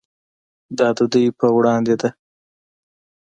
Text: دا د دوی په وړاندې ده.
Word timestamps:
دا 0.77 0.87
د 0.97 0.99
دوی 1.11 1.27
په 1.39 1.47
وړاندې 1.57 1.95
ده. 2.01 2.09